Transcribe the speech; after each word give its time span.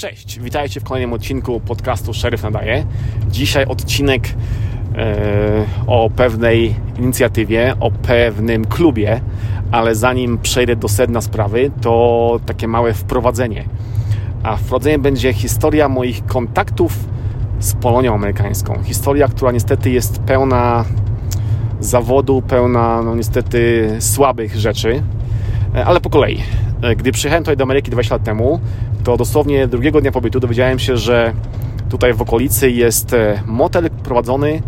Cześć, 0.00 0.40
witajcie 0.40 0.80
w 0.80 0.84
kolejnym 0.84 1.12
odcinku 1.12 1.60
podcastu 1.60 2.14
Szeryf 2.14 2.42
Nadaje. 2.42 2.84
Dzisiaj 3.30 3.64
odcinek 3.64 4.22
e, 4.96 5.66
o 5.86 6.10
pewnej 6.16 6.74
inicjatywie, 6.98 7.74
o 7.80 7.90
pewnym 7.90 8.64
klubie, 8.64 9.20
ale 9.70 9.94
zanim 9.94 10.38
przejdę 10.38 10.76
do 10.76 10.88
sedna 10.88 11.20
sprawy, 11.20 11.70
to 11.80 12.40
takie 12.46 12.68
małe 12.68 12.94
wprowadzenie. 12.94 13.64
A 14.42 14.56
wprowadzenie 14.56 14.98
będzie 14.98 15.32
historia 15.32 15.88
moich 15.88 16.26
kontaktów 16.26 16.92
z 17.58 17.74
Polonią 17.74 18.14
amerykańską. 18.14 18.82
Historia, 18.84 19.28
która 19.28 19.52
niestety 19.52 19.90
jest 19.90 20.18
pełna 20.18 20.84
zawodu, 21.80 22.42
pełna 22.42 23.02
no 23.02 23.14
niestety 23.14 23.90
słabych 23.98 24.56
rzeczy, 24.56 25.02
e, 25.74 25.84
ale 25.84 26.00
po 26.00 26.10
kolei. 26.10 26.42
E, 26.82 26.96
gdy 26.96 27.12
przyjechałem 27.12 27.44
tutaj 27.44 27.56
do 27.56 27.64
Ameryki 27.64 27.90
20 27.90 28.14
lat 28.14 28.24
temu, 28.24 28.60
to 29.04 29.16
dosłownie 29.16 29.68
drugiego 29.68 30.00
dnia 30.00 30.12
pobytu 30.12 30.40
dowiedziałem 30.40 30.78
się, 30.78 30.96
że 30.96 31.32
tutaj 31.88 32.14
w 32.14 32.22
okolicy 32.22 32.70
jest 32.70 33.12
e, 33.12 33.42
motel 33.46 33.90
prowadzony 33.90 34.62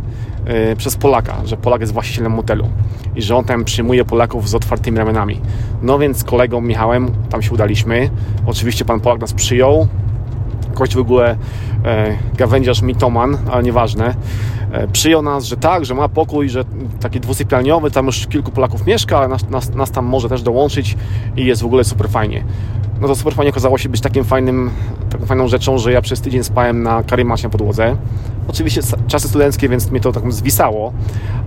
e, 0.44 0.76
przez 0.76 0.96
Polaka, 0.96 1.36
że 1.44 1.56
Polak 1.56 1.80
jest 1.80 1.92
właścicielem 1.92 2.32
motelu 2.32 2.68
i 3.16 3.22
że 3.22 3.36
on 3.36 3.44
tam 3.44 3.64
przyjmuje 3.64 4.04
Polaków 4.04 4.48
z 4.48 4.54
otwartymi 4.54 4.98
ramionami. 4.98 5.40
No 5.82 5.98
więc 5.98 6.18
z 6.18 6.24
kolegą 6.24 6.60
Michałem 6.60 7.10
tam 7.30 7.42
się 7.42 7.50
udaliśmy. 7.52 8.10
Oczywiście 8.46 8.84
pan 8.84 9.00
Polak 9.00 9.20
nas 9.20 9.32
przyjął. 9.32 9.86
Kość 10.74 10.94
w 10.94 10.98
ogóle 10.98 11.36
e, 11.84 12.16
gawędziarz 12.36 12.82
mitoman, 12.82 13.38
ale 13.50 13.62
nieważne. 13.62 14.14
E, 14.72 14.88
przyjął 14.88 15.22
nas, 15.22 15.44
że 15.44 15.56
tak, 15.56 15.84
że 15.84 15.94
ma 15.94 16.08
pokój, 16.08 16.48
że 16.48 16.64
taki 17.00 17.20
dwusypialniowy, 17.20 17.90
tam 17.90 18.06
już 18.06 18.26
kilku 18.26 18.50
Polaków 18.50 18.86
mieszka, 18.86 19.18
ale 19.18 19.28
nas, 19.28 19.48
nas, 19.48 19.74
nas 19.74 19.90
tam 19.90 20.04
może 20.04 20.28
też 20.28 20.42
dołączyć 20.42 20.96
i 21.36 21.44
jest 21.44 21.62
w 21.62 21.66
ogóle 21.66 21.84
super 21.84 22.08
fajnie 22.08 22.44
no 23.02 23.08
to 23.08 23.14
super 23.14 23.34
fajnie 23.34 23.50
okazało 23.50 23.78
się 23.78 23.88
być 23.88 24.00
takim 24.00 24.24
fajnym, 24.24 24.70
taką 25.10 25.26
fajną 25.26 25.48
rzeczą, 25.48 25.78
że 25.78 25.92
ja 25.92 26.02
przez 26.02 26.20
tydzień 26.20 26.44
spałem 26.44 26.82
na 26.82 27.02
karimacie 27.02 27.44
na 27.44 27.50
podłodze. 27.50 27.96
Oczywiście 28.48 28.80
czasy 29.06 29.28
studenckie, 29.28 29.68
więc 29.68 29.90
mnie 29.90 30.00
to 30.00 30.12
tak 30.12 30.32
zwisało, 30.32 30.92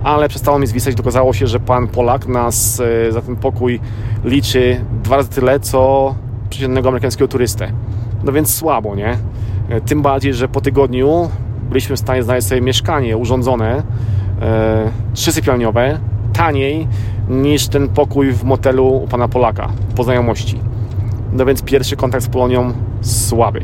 ale 0.04 0.28
przestało 0.28 0.58
mi 0.58 0.66
zwisać. 0.66 1.00
Okazało 1.00 1.32
się, 1.32 1.46
że 1.46 1.60
pan 1.60 1.88
Polak 1.88 2.28
nas 2.28 2.80
e, 3.08 3.12
za 3.12 3.22
ten 3.22 3.36
pokój 3.36 3.80
liczy 4.24 4.80
dwa 5.02 5.16
razy 5.16 5.28
tyle, 5.28 5.60
co 5.60 6.14
przeciętnego 6.50 6.88
amerykańskiego 6.88 7.28
turystę. 7.28 7.72
No 8.24 8.32
więc 8.32 8.54
słabo, 8.54 8.94
nie? 8.94 9.18
E, 9.68 9.80
tym 9.80 10.02
bardziej, 10.02 10.34
że 10.34 10.48
po 10.48 10.60
tygodniu 10.60 11.30
byliśmy 11.68 11.96
w 11.96 11.98
stanie 11.98 12.22
znaleźć 12.22 12.48
sobie 12.48 12.60
mieszkanie 12.60 13.16
urządzone, 13.16 13.82
e, 14.42 14.90
trzysypialniowe, 15.14 15.98
taniej 16.32 16.88
niż 17.28 17.68
ten 17.68 17.88
pokój 17.88 18.32
w 18.32 18.44
motelu 18.44 18.88
u 18.88 19.06
pana 19.06 19.28
Polaka 19.28 19.68
po 19.96 20.04
znajomości. 20.04 20.60
No 21.32 21.46
więc 21.46 21.62
pierwszy 21.62 21.96
kontakt 21.96 22.24
z 22.24 22.28
Polonią 22.28 22.72
słaby. 23.00 23.60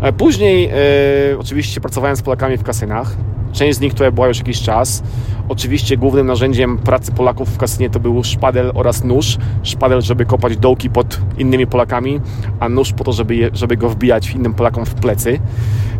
E, 0.00 0.12
później 0.12 0.70
e, 0.72 1.38
oczywiście 1.38 1.80
pracowałem 1.80 2.16
z 2.16 2.22
Polakami 2.22 2.56
w 2.56 2.62
kasynach. 2.62 3.16
Część 3.54 3.78
z 3.78 3.80
nich 3.80 3.92
tutaj 3.92 4.12
była 4.12 4.28
już 4.28 4.38
jakiś 4.38 4.62
czas. 4.62 5.02
Oczywiście 5.48 5.96
głównym 5.96 6.26
narzędziem 6.26 6.78
pracy 6.78 7.12
Polaków 7.12 7.48
w 7.48 7.56
kasynie 7.56 7.90
to 7.90 8.00
był 8.00 8.24
szpadel 8.24 8.72
oraz 8.74 9.04
nóż. 9.04 9.38
Szpadel, 9.62 10.02
żeby 10.02 10.26
kopać 10.26 10.56
dołki 10.56 10.90
pod 10.90 11.20
innymi 11.38 11.66
Polakami, 11.66 12.20
a 12.60 12.68
nóż 12.68 12.92
po 12.92 13.04
to, 13.04 13.12
żeby, 13.12 13.36
je, 13.36 13.50
żeby 13.52 13.76
go 13.76 13.88
wbijać 13.88 14.30
innym 14.30 14.54
Polakom 14.54 14.86
w 14.86 14.94
plecy. 14.94 15.38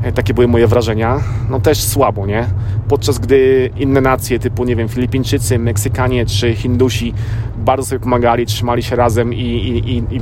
E, 0.03 0.13
takie 0.13 0.35
były 0.35 0.49
moje 0.49 0.67
wrażenia. 0.67 1.21
No 1.51 1.61
też 1.61 1.83
słabo, 1.83 2.27
nie? 2.27 2.47
Podczas 2.89 3.19
gdy 3.19 3.71
inne 3.77 4.01
nacje 4.01 4.39
typu, 4.39 4.65
nie 4.65 4.77
wiem, 4.77 4.89
Filipińczycy, 4.89 5.59
Meksykanie 5.59 6.27
czy 6.27 6.55
Hindusi 6.55 7.15
bardzo 7.57 7.87
sobie 7.87 8.01
pomagali, 8.01 8.47
trzymali 8.47 8.83
się 8.83 8.97
razem 8.97 9.35
i, 9.35 9.39
i, 9.39 9.97
i, 9.97 9.97
i 9.97 10.21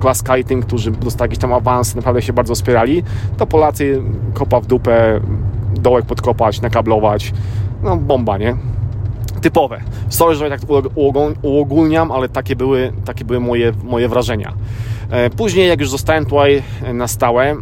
klaskali 0.00 0.44
tym, 0.44 0.62
którzy 0.62 0.90
dostali 0.90 1.28
jakiś 1.28 1.38
tam 1.38 1.52
awans, 1.52 1.94
naprawdę 1.94 2.22
się 2.22 2.32
bardzo 2.32 2.54
wspierali, 2.54 3.02
to 3.36 3.46
Polacy 3.46 4.02
kopa 4.34 4.60
w 4.60 4.66
dupę, 4.66 5.20
dołek 5.80 6.06
podkopać, 6.06 6.60
nakablować, 6.60 7.32
no 7.82 7.96
bomba, 7.96 8.38
nie? 8.38 8.56
Typowe. 9.40 9.80
Sorry, 10.08 10.34
że 10.34 10.50
tak 10.50 10.60
uogólniam, 11.42 12.12
ale 12.12 12.28
takie 12.28 12.56
były, 12.56 12.92
takie 13.04 13.24
były 13.24 13.40
moje, 13.40 13.72
moje 13.84 14.08
wrażenia. 14.08 14.52
E, 15.10 15.30
później, 15.30 15.68
jak 15.68 15.80
już 15.80 15.90
zostałem 15.90 16.24
tutaj 16.24 16.62
na 16.94 17.08
stałe, 17.08 17.56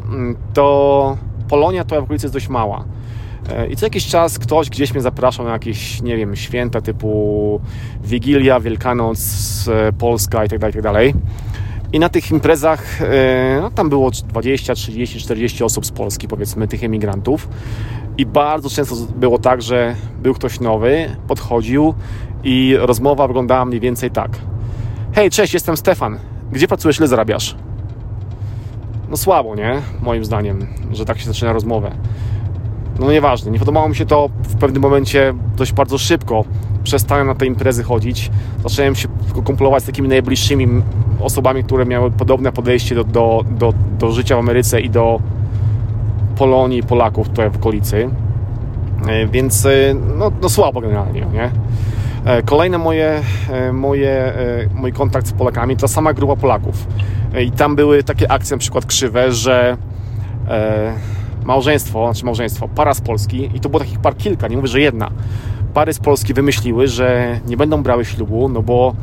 to 0.54 1.16
Polonia 1.48 1.84
to 1.84 2.00
w 2.00 2.04
okolicy 2.04 2.26
jest 2.26 2.34
dość 2.34 2.48
mała. 2.48 2.84
E, 3.50 3.66
I 3.66 3.76
co 3.76 3.86
jakiś 3.86 4.06
czas 4.06 4.38
ktoś 4.38 4.70
gdzieś 4.70 4.92
mnie 4.92 5.02
zapraszał 5.02 5.46
na 5.46 5.52
jakieś, 5.52 6.02
nie 6.02 6.16
wiem, 6.16 6.36
święta 6.36 6.80
typu 6.80 7.60
Wigilia, 8.04 8.60
Wielkanoc, 8.60 9.18
e, 9.68 9.92
Polska 9.92 10.42
itd., 10.42 10.66
itd. 10.66 11.12
I 11.92 11.98
na 11.98 12.08
tych 12.08 12.30
imprezach 12.30 13.02
e, 13.02 13.58
no, 13.62 13.70
tam 13.70 13.88
było 13.88 14.10
20, 14.10 14.74
30, 14.74 15.18
40 15.20 15.64
osób 15.64 15.86
z 15.86 15.90
Polski, 15.90 16.28
powiedzmy, 16.28 16.68
tych 16.68 16.84
emigrantów. 16.84 17.48
I 18.18 18.26
bardzo 18.26 18.70
często 18.70 18.94
było 19.16 19.38
tak, 19.38 19.62
że 19.62 19.94
był 20.22 20.34
ktoś 20.34 20.60
nowy, 20.60 21.16
podchodził 21.28 21.94
i 22.44 22.76
rozmowa 22.78 23.26
wyglądała 23.26 23.64
mniej 23.64 23.80
więcej 23.80 24.10
tak. 24.10 24.30
Hej, 25.12 25.30
cześć, 25.30 25.54
jestem 25.54 25.76
Stefan. 25.76 26.18
Gdzie 26.52 26.68
pracujesz, 26.68 26.98
ile 26.98 27.08
zarabiasz? 27.08 27.56
No 29.10 29.16
słabo, 29.16 29.54
nie? 29.54 29.82
Moim 30.02 30.24
zdaniem, 30.24 30.66
że 30.92 31.04
tak 31.04 31.18
się 31.18 31.26
zaczyna 31.26 31.52
rozmowę. 31.52 31.90
No 32.98 33.12
nieważne, 33.12 33.50
nie 33.50 33.58
podobało 33.58 33.88
mi 33.88 33.96
się 33.96 34.06
to 34.06 34.30
w 34.42 34.56
pewnym 34.56 34.82
momencie 34.82 35.34
dość 35.56 35.72
bardzo 35.72 35.98
szybko. 35.98 36.44
Przestałem 36.84 37.26
na 37.26 37.34
te 37.34 37.46
imprezy 37.46 37.82
chodzić. 37.82 38.30
Zacząłem 38.62 38.94
się 38.94 39.08
kumplować 39.44 39.82
z 39.82 39.86
takimi 39.86 40.08
najbliższymi 40.08 40.68
osobami, 41.20 41.64
które 41.64 41.86
miały 41.86 42.10
podobne 42.10 42.52
podejście 42.52 42.94
do, 42.94 43.04
do, 43.04 43.44
do, 43.50 43.74
do 43.98 44.12
życia 44.12 44.36
w 44.36 44.38
Ameryce 44.38 44.80
i 44.80 44.90
do 44.90 45.20
Polonii, 46.36 46.82
Polaków 46.82 47.28
tutaj 47.28 47.50
w 47.50 47.56
okolicy. 47.56 48.10
E, 49.08 49.26
więc 49.26 49.66
e, 49.66 49.70
no, 50.18 50.32
no 50.42 50.48
słabo 50.48 50.80
generalnie, 50.80 51.26
nie? 51.32 51.50
E, 52.24 52.42
kolejne 52.42 52.78
moje, 52.78 53.22
moje, 53.72 54.32
mój 54.74 54.92
kontakt 54.92 55.26
z 55.26 55.32
Polakami 55.32 55.76
to 55.76 55.88
sama 55.88 56.12
grupa 56.12 56.36
Polaków. 56.36 56.86
I 57.40 57.50
tam 57.50 57.76
były 57.76 58.02
takie 58.02 58.32
akcje 58.32 58.56
na 58.56 58.60
przykład 58.60 58.86
krzywe, 58.86 59.32
że 59.32 59.76
małżeństwo, 61.44 62.06
znaczy 62.06 62.24
małżeństwo, 62.24 62.68
para 62.68 62.94
z 62.94 63.00
Polski 63.00 63.50
i 63.54 63.60
to 63.60 63.68
było 63.68 63.80
takich 63.80 63.98
par 63.98 64.16
kilka, 64.16 64.48
nie 64.48 64.56
mówię, 64.56 64.68
że 64.68 64.80
jedna. 64.80 65.10
Pary 65.74 65.92
z 65.92 65.98
Polski 65.98 66.34
wymyśliły, 66.34 66.88
że 66.88 67.40
nie 67.46 67.56
będą 67.56 67.82
brały 67.82 68.04
ślubu, 68.04 68.48
no 68.48 68.62
bo 68.62 68.94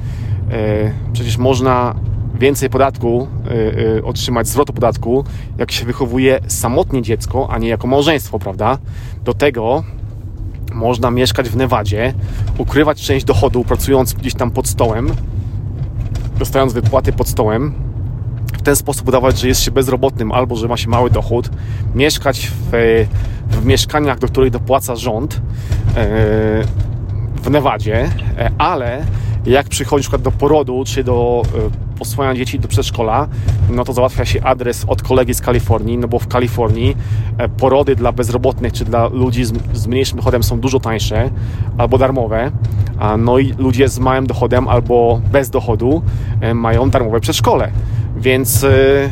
e, 0.51 0.91
przecież 1.13 1.37
można 1.37 1.95
więcej 2.39 2.69
podatku 2.69 3.27
e, 3.47 3.97
e, 3.97 4.03
otrzymać, 4.03 4.47
zwrotu 4.47 4.73
podatku, 4.73 5.23
jak 5.57 5.71
się 5.71 5.85
wychowuje 5.85 6.39
samotnie 6.47 7.01
dziecko, 7.01 7.47
a 7.51 7.57
nie 7.57 7.67
jako 7.67 7.87
małżeństwo, 7.87 8.39
prawda? 8.39 8.77
Do 9.23 9.33
tego 9.33 9.83
można 10.73 11.11
mieszkać 11.11 11.49
w 11.49 11.55
Nevadzie, 11.55 12.13
ukrywać 12.57 13.01
część 13.01 13.25
dochodu, 13.25 13.63
pracując 13.63 14.13
gdzieś 14.13 14.33
tam 14.33 14.51
pod 14.51 14.67
stołem, 14.67 15.11
dostając 16.39 16.73
wypłaty 16.73 17.13
pod 17.13 17.27
stołem, 17.27 17.73
ten 18.65 18.75
sposób 18.75 19.07
udawać, 19.07 19.39
że 19.39 19.47
jest 19.47 19.61
się 19.61 19.71
bezrobotnym 19.71 20.31
albo 20.31 20.55
że 20.55 20.67
ma 20.67 20.77
się 20.77 20.89
mały 20.89 21.09
dochód, 21.09 21.49
mieszkać 21.95 22.47
w, 22.47 22.71
w 23.49 23.65
mieszkaniach, 23.65 24.19
do 24.19 24.27
których 24.27 24.51
dopłaca 24.51 24.95
rząd 24.95 25.33
e, 25.35 25.39
w 27.43 27.49
Nevadzie, 27.49 28.09
e, 28.37 28.51
ale 28.57 29.05
jak 29.45 29.69
przychodzi 29.69 30.01
przykład 30.01 30.21
do 30.21 30.31
porodu 30.31 30.83
czy 30.85 31.03
do 31.03 31.41
e, 31.45 31.97
posłania 31.99 32.35
dzieci 32.35 32.59
do 32.59 32.67
przedszkola, 32.67 33.27
no 33.69 33.83
to 33.83 33.93
załatwia 33.93 34.25
się 34.25 34.43
adres 34.43 34.85
od 34.87 35.01
kolegi 35.01 35.33
z 35.33 35.41
Kalifornii, 35.41 35.97
no 35.97 36.07
bo 36.07 36.19
w 36.19 36.27
Kalifornii 36.27 36.97
porody 37.57 37.95
dla 37.95 38.11
bezrobotnych 38.11 38.73
czy 38.73 38.85
dla 38.85 39.07
ludzi 39.07 39.45
z, 39.73 39.87
mniejszym 39.87 40.17
dochodem 40.17 40.43
są 40.43 40.59
dużo 40.59 40.79
tańsze 40.79 41.29
albo 41.77 41.97
darmowe, 41.97 42.51
no 43.17 43.39
i 43.39 43.53
ludzie 43.53 43.89
z 43.89 43.99
małym 43.99 44.27
dochodem 44.27 44.67
albo 44.67 45.21
bez 45.31 45.49
dochodu 45.49 46.01
mają 46.53 46.89
darmowe 46.89 47.19
przedszkole. 47.19 47.71
Więc 48.17 48.63
y, 48.63 49.09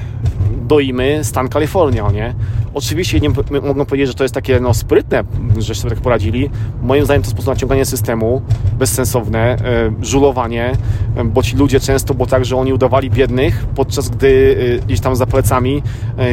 doimy 0.68 1.19
stan 1.24 1.50
Kalifornia, 1.50 2.12
nie? 2.12 2.36
Oczywiście 2.74 3.19
nie 3.19 3.30
mogą 3.62 3.86
powiedzieć, 3.86 4.07
że 4.07 4.13
to 4.13 4.24
jest 4.24 4.33
takie 4.33 4.60
no, 4.60 4.74
sprytne, 4.74 5.24
że 5.57 5.75
sobie 5.75 5.95
tak 5.95 6.04
poradzili. 6.04 6.50
Moim 6.81 7.06
zdaniem 7.06 7.24
to 7.24 7.30
sposób 7.30 7.48
naciągania 7.48 7.86
systemu, 7.86 8.42
bezsensowne, 8.80 9.57
y, 10.01 10.06
żulowanie, 10.06 10.72
y, 11.18 11.24
bo 11.24 11.44
ci 11.44 11.56
ludzie 11.56 11.80
często 11.80 12.13
było 12.13 12.27
tak, 12.27 12.45
że 12.45 12.57
oni 12.57 12.74
udawali 12.74 13.10
biednych, 13.10 13.66
podczas 13.75 14.10
gdy 14.10 14.56
gdzieś 14.86 15.00
tam 15.00 15.16
za 15.16 15.25
plecami 15.25 15.83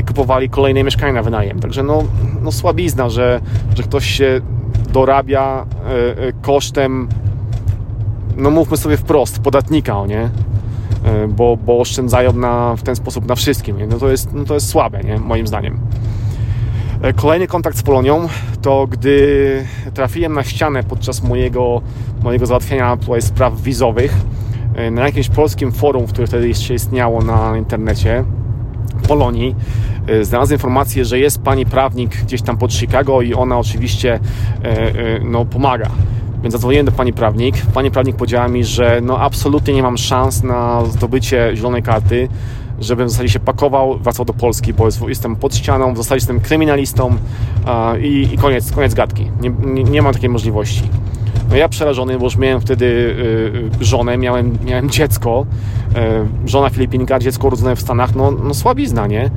kupowali 0.09 0.51
kolejne 0.51 0.85
mieszkania 0.85 1.13
na 1.13 1.23
wynajem. 1.23 1.61
Także 1.61 1.83
no, 1.83 2.05
no 2.43 2.53
słabizna, 2.53 3.11
że, 3.11 3.41
że 3.77 3.83
ktoś 3.83 4.07
się 4.07 4.41
dorabia 4.93 5.67
kosztem, 6.43 7.09
no 8.37 8.51
mówmy 8.51 8.77
sobie 8.77 8.97
wprost, 8.97 9.39
podatnika, 9.39 10.07
nie? 10.07 10.31
E, 11.05 11.29
bo, 11.29 11.57
bo 11.57 11.81
oszczędzają 11.81 12.33
na, 12.33 12.77
w 12.77 12.83
ten 12.83 12.97
sposób 12.97 13.27
na 13.27 13.35
wszystkim. 13.35 13.77
No 13.89 13.99
to, 13.99 14.11
jest, 14.11 14.33
no 14.33 14.45
to 14.45 14.55
jest 14.55 14.69
słabe, 14.69 15.01
nie? 15.01 15.19
moim 15.19 15.47
zdaniem. 15.47 15.79
E, 17.03 17.13
kolejny 17.13 17.47
kontakt 17.47 17.77
z 17.77 17.83
Polonią 17.83 18.29
to 18.63 18.87
gdy 18.87 19.67
trafiłem 19.95 20.33
na 20.33 20.43
ścianę 20.43 20.83
podczas 20.83 21.23
mojego, 21.23 21.83
mojego 22.23 22.47
załatwiania 22.47 22.97
tutaj 22.97 23.23
spraw 23.23 23.61
wizowych 23.61 24.13
e, 24.75 24.91
na 24.91 25.07
jakimś 25.07 25.29
polskim 25.29 25.73
forum, 25.73 26.07
które 26.07 26.27
wtedy 26.27 26.49
jeszcze 26.49 26.75
istniało 26.75 27.23
na 27.23 27.57
internecie, 27.57 28.25
Polonii, 29.09 29.55
znalazłem 30.23 30.57
informację, 30.57 31.05
że 31.05 31.19
jest 31.19 31.43
pani 31.43 31.67
prawnik 31.67 32.23
gdzieś 32.23 32.43
tam 32.43 32.59
pod 32.59 32.73
Chicago 32.73 33.23
i 33.23 33.35
ona 33.35 33.59
oczywiście 33.59 34.21
no, 35.25 35.45
pomaga. 35.45 35.91
Więc 36.43 36.53
zadzwoniłem 36.53 36.87
do 36.87 36.93
pani 36.93 37.13
prawnik. 37.13 37.57
Pani 37.75 37.91
prawnik 37.91 38.17
powiedziała 38.17 38.49
mi, 38.49 38.65
że 38.65 39.01
no 39.03 39.19
absolutnie 39.19 39.75
nie 39.75 39.83
mam 39.83 39.99
szans 39.99 40.43
na 40.43 40.85
zdobycie 40.85 41.51
zielonej 41.55 41.83
karty, 41.83 42.29
żebym 42.81 43.09
w 43.09 43.11
zasadzie 43.11 43.29
się 43.29 43.41
pakował, 43.41 43.99
wracał 43.99 44.25
do 44.25 44.33
Polski, 44.33 44.75
bo 44.75 44.89
jestem 45.09 45.37
pod 45.37 45.55
ścianą, 45.55 45.95
w 45.95 45.97
zasadzie 45.97 46.17
jestem 46.17 46.41
kryminalistą 46.41 47.17
i, 48.01 48.29
i 48.33 48.39
koniec, 48.39 48.73
koniec 48.73 48.95
gadki. 48.95 49.31
Nie, 49.41 49.51
nie, 49.65 49.85
nie 49.85 50.03
mam 50.03 50.13
takiej 50.13 50.29
możliwości. 50.29 50.83
No 51.51 51.57
ja 51.57 51.69
przerażony, 51.69 52.19
bo 52.19 52.25
już 52.25 52.37
miałem 52.37 52.61
wtedy 52.61 52.85
y, 53.81 53.85
żonę, 53.85 54.19
miałem, 54.19 54.59
miałem 54.65 54.91
dziecko, 54.91 55.47
y, 56.47 56.49
żona 56.49 56.71
Filipinka, 56.71 57.19
dziecko 57.19 57.47
urodzone 57.47 57.77
w 57.77 57.81
Stanach, 57.81 58.15
no, 58.15 58.31
no 58.31 58.55
słabizna, 58.55 59.07
nie? 59.07 59.27
Y, 59.27 59.31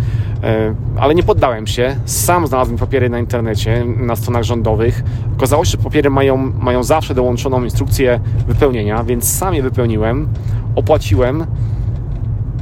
ale 0.99 1.15
nie 1.15 1.23
poddałem 1.23 1.67
się, 1.67 1.95
sam 2.05 2.47
znalazłem 2.47 2.77
papiery 2.77 3.09
na 3.09 3.19
internecie, 3.19 3.85
na 3.85 4.15
stronach 4.15 4.43
rządowych. 4.43 5.03
Okazało 5.37 5.65
się, 5.65 5.71
że 5.71 5.77
papiery 5.77 6.09
mają, 6.09 6.37
mają 6.37 6.83
zawsze 6.83 7.15
dołączoną 7.15 7.63
instrukcję 7.63 8.19
wypełnienia, 8.47 9.03
więc 9.03 9.33
sam 9.37 9.53
je 9.53 9.63
wypełniłem, 9.63 10.27
opłaciłem 10.75 11.45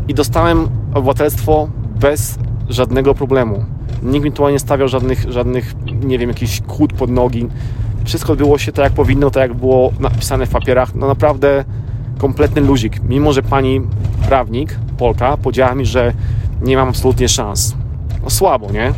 i 0.08 0.14
dostałem 0.14 0.68
obywatelstwo 0.94 1.70
bez 2.00 2.40
żadnego 2.70 3.16
problemu. 3.16 3.66
Nikt 4.04 4.26
mi 4.26 4.32
tu 4.32 4.50
nie 4.50 4.60
stawiał 4.60 4.88
żadnych, 4.88 5.32
żadnych, 5.32 5.76
nie 6.04 6.18
wiem, 6.18 6.30
jakichś 6.30 6.62
kłód 6.62 6.94
pod 6.94 7.10
nogi 7.10 7.48
wszystko 8.04 8.34
odbyło 8.34 8.58
się 8.58 8.72
tak, 8.72 8.84
jak 8.84 8.94
powinno, 8.94 9.32
tak 9.32 9.50
jak 9.50 9.54
było 9.54 9.94
napisane 10.00 10.46
w 10.46 10.50
papierach. 10.50 10.96
No 10.96 11.08
naprawdę 11.08 11.66
kompletny 12.18 12.62
luzik. 12.62 13.04
Mimo, 13.04 13.34
że 13.34 13.44
pani 13.44 13.82
prawnik, 14.28 14.80
Polka, 14.98 15.38
powiedziała 15.38 15.76
mi, 15.76 15.86
że 15.86 16.14
nie 16.62 16.78
mam 16.78 16.90
absolutnie 16.90 17.30
szans. 17.30 17.76
No 18.24 18.30
słabo, 18.30 18.72
nie? 18.72 18.94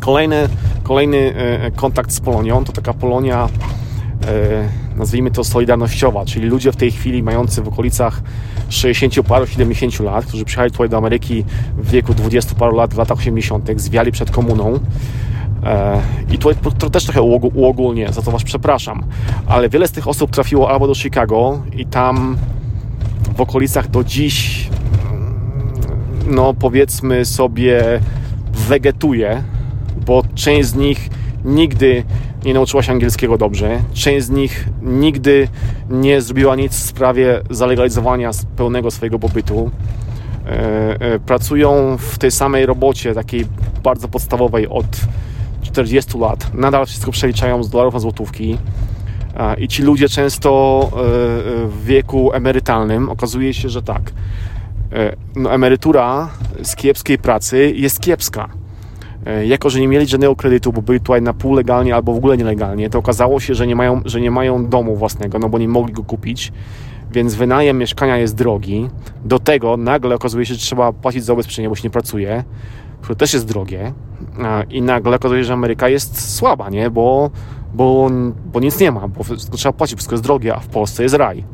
Kolejny, 0.00 0.48
kolejny 0.82 1.34
e, 1.36 1.70
kontakt 1.70 2.12
z 2.12 2.20
Polonią 2.20 2.64
to 2.64 2.72
taka 2.72 2.94
Polonia, 2.94 3.48
e, 4.26 4.98
nazwijmy 4.98 5.30
to 5.30 5.44
solidarnościowa, 5.44 6.24
czyli 6.24 6.48
ludzie 6.48 6.72
w 6.72 6.76
tej 6.76 6.90
chwili 6.90 7.22
mający 7.22 7.62
w 7.62 7.68
okolicach 7.68 8.22
60 8.68 9.26
paru, 9.26 9.46
70 9.46 10.00
lat, 10.00 10.26
którzy 10.26 10.44
przyjechali 10.44 10.70
tutaj 10.70 10.88
do 10.88 10.96
Ameryki 10.96 11.44
w 11.78 11.90
wieku 11.90 12.14
20 12.14 12.54
paru 12.54 12.76
lat, 12.76 12.94
w 12.94 12.98
latach 12.98 13.18
80., 13.18 13.80
zwiali 13.80 14.12
przed 14.12 14.30
komuną 14.30 14.78
E, 14.78 15.37
I 16.30 16.38
tutaj 16.38 16.54
też 16.92 17.04
trochę 17.04 17.22
uogólnie, 17.54 18.12
za 18.12 18.22
to 18.22 18.30
Was 18.30 18.44
przepraszam, 18.44 19.04
ale 19.46 19.68
wiele 19.68 19.88
z 19.88 19.92
tych 19.92 20.08
osób 20.08 20.30
trafiło 20.30 20.70
albo 20.70 20.86
do 20.86 20.94
Chicago 20.94 21.62
i 21.76 21.86
tam 21.86 22.36
w 23.36 23.40
okolicach 23.40 23.90
do 23.90 24.04
dziś, 24.04 24.68
mm, 25.12 25.34
no 26.30 26.54
powiedzmy 26.54 27.24
sobie, 27.24 28.00
wegetuje, 28.52 29.42
bo 30.06 30.22
część 30.34 30.68
z 30.68 30.74
nich 30.74 31.10
nigdy 31.44 32.04
nie 32.44 32.54
nauczyła 32.54 32.82
się 32.82 32.92
angielskiego 32.92 33.38
dobrze, 33.38 33.78
część 33.92 34.26
z 34.26 34.30
nich 34.30 34.68
nigdy 34.82 35.48
nie 35.90 36.20
zrobiła 36.20 36.56
nic 36.56 36.72
w 36.72 36.86
sprawie 36.86 37.40
zalegalizowania 37.50 38.30
pełnego 38.56 38.90
swojego 38.90 39.18
pobytu. 39.18 39.70
E, 40.46 41.00
e, 41.00 41.18
pracują 41.18 41.96
w 41.98 42.18
tej 42.18 42.30
samej 42.30 42.66
robocie, 42.66 43.14
takiej 43.14 43.46
bardzo 43.82 44.08
podstawowej 44.08 44.68
od 44.68 44.86
40 45.72 46.18
lat 46.18 46.54
nadal 46.54 46.86
wszystko 46.86 47.10
przeliczają 47.10 47.62
z 47.62 47.70
dolarów 47.70 47.94
na 47.94 48.00
złotówki. 48.00 48.58
I 49.58 49.68
ci 49.68 49.82
ludzie 49.82 50.08
często 50.08 50.80
e, 50.92 50.96
e, 50.96 51.02
w 51.66 51.84
wieku 51.84 52.32
emerytalnym 52.32 53.08
okazuje 53.08 53.54
się, 53.54 53.68
że 53.68 53.82
tak. 53.82 54.12
E, 54.92 55.16
no, 55.36 55.52
emerytura 55.52 56.28
z 56.62 56.76
kiepskiej 56.76 57.18
pracy 57.18 57.72
jest 57.76 58.00
kiepska. 58.00 58.48
Jako, 59.46 59.70
że 59.70 59.80
nie 59.80 59.88
mieli 59.88 60.06
żadnego 60.06 60.36
kredytu, 60.36 60.72
bo 60.72 60.82
byli 60.82 61.00
tutaj 61.00 61.22
na 61.22 61.32
pół 61.32 61.54
legalnie 61.54 61.94
albo 61.94 62.12
w 62.12 62.16
ogóle 62.16 62.36
nielegalnie, 62.36 62.90
to 62.90 62.98
okazało 62.98 63.40
się, 63.40 63.54
że 63.54 63.66
nie 63.66 63.76
mają, 63.76 64.02
że 64.04 64.20
nie 64.20 64.30
mają 64.30 64.66
domu 64.66 64.96
własnego, 64.96 65.38
no 65.38 65.48
bo 65.48 65.58
nie 65.58 65.68
mogli 65.68 65.92
go 65.94 66.02
kupić, 66.02 66.52
więc 67.12 67.34
wynajem 67.34 67.78
mieszkania 67.78 68.16
jest 68.16 68.34
drogi. 68.34 68.88
Do 69.24 69.38
tego 69.38 69.76
nagle 69.76 70.14
okazuje 70.14 70.46
się, 70.46 70.54
że 70.54 70.60
trzeba 70.60 70.92
płacić 70.92 71.24
za 71.24 71.32
ubezpieczenie, 71.32 71.68
bo 71.68 71.74
się 71.74 71.82
nie 71.84 71.90
pracuje 71.90 72.44
które 73.00 73.16
też 73.16 73.34
jest 73.34 73.46
drogie 73.46 73.92
i 74.70 74.82
nagle 74.82 75.16
okazuje 75.16 75.40
się, 75.40 75.44
że 75.44 75.52
Ameryka 75.52 75.88
jest 75.88 76.34
słaba, 76.36 76.70
nie? 76.70 76.90
Bo, 76.90 77.30
bo, 77.74 78.10
bo 78.52 78.60
nic 78.60 78.80
nie 78.80 78.92
ma, 78.92 79.08
bo 79.08 79.24
trzeba 79.50 79.72
płacić, 79.72 79.96
wszystko 79.96 80.14
jest 80.14 80.24
drogie, 80.24 80.54
a 80.54 80.60
w 80.60 80.66
Polsce 80.66 81.02
jest 81.02 81.14
raj. 81.14 81.44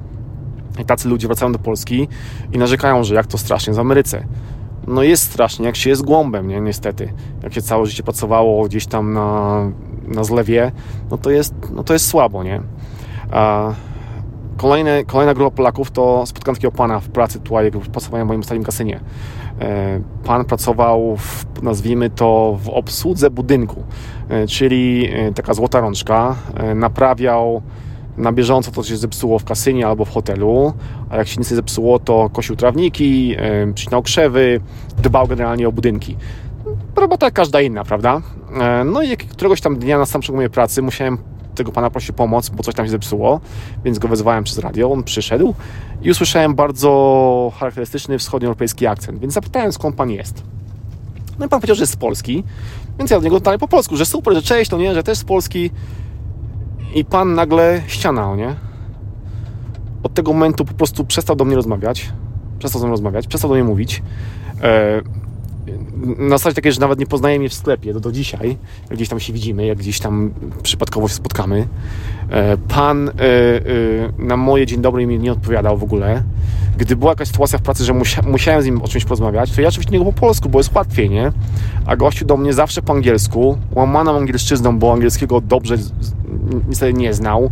I 0.81 0.85
tacy 0.85 1.09
ludzie 1.09 1.27
wracają 1.27 1.53
do 1.53 1.59
Polski 1.59 2.09
i 2.53 2.59
narzekają, 2.59 3.05
że 3.05 3.15
jak 3.15 3.27
to 3.27 3.39
strasznie 3.39 3.73
w 3.73 3.79
Ameryce. 3.79 4.27
No 4.87 5.03
jest 5.03 5.23
strasznie, 5.23 5.67
jak 5.67 5.77
się 5.77 5.91
jest 5.91 6.03
głąbem, 6.03 6.49
nie? 6.49 6.61
Niestety. 6.61 7.13
Jak 7.43 7.55
się 7.55 7.63
całe 7.63 7.87
życie 7.87 8.03
pracowało 8.03 8.65
gdzieś 8.65 8.87
tam 8.87 9.13
na, 9.13 9.61
na 10.09 10.25
zlewie, 10.25 10.73
no 11.11 11.19
to 11.19 11.31
jest, 11.31 11.55
no 11.73 11.85
to 11.85 11.93
jest 11.93 12.07
słabo, 12.07 12.43
nie? 12.43 12.61
A 13.31 13.73
kolejne, 14.57 15.05
kolejna 15.05 15.35
grupa 15.35 15.57
Polaków 15.57 15.91
to 15.91 16.27
spotkałem 16.27 16.57
takiego 16.57 16.73
pana 16.73 17.01
w 17.01 17.09
pracy 17.09 17.41
tutaj, 17.41 17.65
jak 17.65 17.75
pracowałem 17.75 18.27
w 18.27 18.29
moim 18.29 18.41
ostatnim 18.41 18.65
kasynie. 18.65 19.01
E, 19.61 20.01
pan 20.25 20.45
pracował, 20.45 21.17
w, 21.17 21.63
nazwijmy 21.63 22.11
to, 22.11 22.59
w 22.63 22.69
obsłudze 22.69 23.31
budynku, 23.31 23.83
e, 24.29 24.47
czyli 24.47 25.09
e, 25.13 25.33
taka 25.33 25.55
złota 25.55 25.81
rączka, 25.81 26.37
naprawiał 26.75 27.63
na 28.17 28.33
bieżąco 28.33 28.71
to, 28.71 28.83
co 28.83 28.89
się 28.89 28.97
zepsuło 28.97 29.39
w 29.39 29.45
kasynie 29.45 29.87
albo 29.87 30.05
w 30.05 30.11
hotelu, 30.11 30.73
a 31.11 31.17
jak 31.17 31.29
się 31.29 31.37
nic 31.39 31.51
nie 31.51 31.57
zepsuło, 31.57 31.99
to 31.99 32.31
kosił 32.33 32.57
trawniki, 32.57 33.37
przycinał 33.75 34.03
krzewy, 34.03 34.61
dbał 35.03 35.29
generalnie 35.29 35.69
o 35.69 35.73
budynki. 35.73 36.17
Robota 36.97 37.27
jak 37.27 37.35
każda 37.35 37.61
inna, 37.61 37.85
prawda? 37.85 38.23
No 38.85 39.03
i 39.03 39.17
któregoś 39.17 39.61
tam 39.61 39.77
dnia 39.77 39.99
na 39.99 40.07
samym 40.07 40.35
mojej 40.35 40.51
pracy 40.51 40.83
musiałem 40.83 41.19
tego 41.55 41.73
pana 41.73 41.91
prosić 41.91 42.11
o 42.11 42.13
pomoc, 42.13 42.49
bo 42.49 42.63
coś 42.63 42.75
tam 42.75 42.87
się 42.87 42.91
zepsuło, 42.91 43.41
więc 43.85 43.99
go 43.99 44.09
wezwałem 44.09 44.45
przez 44.45 44.59
radio, 44.59 44.93
on 44.93 45.03
przyszedł 45.03 45.55
i 46.03 46.11
usłyszałem 46.11 46.55
bardzo 46.55 47.53
charakterystyczny 47.59 48.19
wschodnioeuropejski 48.19 48.87
akcent, 48.87 49.19
więc 49.19 49.35
zapytałem 49.35 49.73
skąd 49.73 49.97
pan 49.97 50.11
jest. 50.11 50.43
No 51.39 51.47
i 51.47 51.49
pan 51.49 51.61
powiedział, 51.61 51.77
że 51.77 51.83
jest 51.83 51.93
z 51.93 51.97
Polski, 51.97 52.45
więc 52.99 53.11
ja 53.11 53.19
do 53.19 53.25
niego 53.25 53.41
dalej 53.41 53.61
po 53.61 53.69
polsku, 53.69 53.97
że 53.97 54.07
super, 54.07 54.35
że 54.35 54.43
cześć, 54.43 54.71
no 54.71 54.79
nie, 54.79 54.95
że 54.95 55.03
też 55.03 55.19
z 55.19 55.25
Polski 55.25 55.71
i 56.95 57.05
pan 57.05 57.35
nagle 57.35 57.83
ścianał, 57.87 58.37
nie? 58.37 58.55
Od 60.03 60.15
tego 60.15 60.33
momentu 60.33 60.65
po 60.65 60.75
prostu 60.75 61.05
przestał 61.05 61.37
do 61.37 61.45
mnie 61.45 61.57
rozmawiać, 61.57 62.13
przestał 62.59 62.81
ze 62.81 62.87
mną 62.87 62.93
rozmawiać, 62.93 63.27
przestał 63.27 63.51
do 63.51 63.55
mnie 63.55 63.65
mówić. 63.65 64.03
E, 64.63 65.03
na 66.19 66.39
zasadzie 66.39 66.55
takiej, 66.55 66.73
że 66.73 66.81
nawet 66.81 66.99
nie 66.99 67.07
poznaje 67.07 67.39
mnie 67.39 67.49
w 67.49 67.55
sklepie 67.55 67.93
do, 67.93 68.01
do 68.01 68.13
dzisiaj, 68.13 68.57
jak 68.91 68.97
gdzieś 68.97 69.09
tam 69.09 69.21
się 69.21 69.33
widzimy, 69.33 69.67
jak 69.67 69.79
gdzieś 69.79 70.01
tam 70.01 70.31
przypadkowo 70.63 71.09
się 71.09 71.15
spotkamy. 71.15 71.69
E, 72.31 72.57
pan 72.57 73.09
e, 73.09 73.13
e, 73.13 73.63
na 74.19 74.37
moje 74.37 74.67
dzień 74.67 74.81
dobry 74.81 75.07
mi 75.07 75.19
nie 75.19 75.33
odpowiadał 75.33 75.79
w 75.79 75.83
ogóle. 75.83 76.23
Gdy 76.79 76.97
była 76.97 77.13
jakaś 77.13 77.29
sytuacja 77.29 77.59
w 77.59 77.63
pracy, 77.63 77.85
że 77.85 77.93
musia, 77.93 78.23
musiałem 78.23 78.63
z 78.63 78.65
nim 78.65 78.83
o 78.83 78.89
czymś 78.89 79.05
porozmawiać, 79.05 79.53
to 79.53 79.61
ja 79.61 79.69
oczywiście 79.69 79.93
nie 79.93 79.99
go 79.99 80.05
po 80.05 80.13
polsku, 80.13 80.49
bo 80.49 80.59
jest 80.59 80.75
łatwiej, 80.75 81.11
nie? 81.11 81.33
A 81.87 81.97
gościu 81.97 82.25
do 82.25 82.37
mnie 82.37 82.53
zawsze 82.53 82.83
po 82.83 82.93
angielsku, 82.93 83.59
łamaną 83.73 84.17
angielszczyzną, 84.17 84.79
bo 84.79 84.93
angielskiego 84.93 85.41
dobrze 85.41 85.77
niestety 86.69 86.93
nie 86.93 87.15
znał. 87.15 87.51